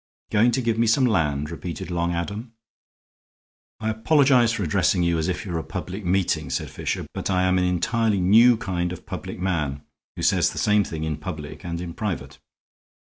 "Going 0.31 0.49
to 0.53 0.63
give 0.63 0.79
me 0.79 0.87
some 0.87 1.05
land!" 1.05 1.51
repeated 1.51 1.91
Long 1.91 2.11
Adam. 2.11 2.53
"I 3.79 3.91
apologize 3.91 4.51
for 4.51 4.63
addressing 4.63 5.03
you 5.03 5.19
as 5.19 5.27
if 5.27 5.45
you 5.45 5.51
were 5.51 5.59
a 5.59 5.63
public 5.63 6.03
meeting," 6.03 6.49
said 6.49 6.71
Fisher, 6.71 7.05
"but 7.13 7.29
I 7.29 7.43
am 7.43 7.59
an 7.59 7.65
entirely 7.65 8.19
new 8.19 8.57
kind 8.57 8.91
of 8.91 9.05
public 9.05 9.37
man 9.37 9.83
who 10.15 10.23
says 10.23 10.49
the 10.49 10.57
same 10.57 10.83
thing 10.83 11.03
in 11.03 11.17
public 11.17 11.63
and 11.63 11.79
in 11.79 11.93
private. 11.93 12.39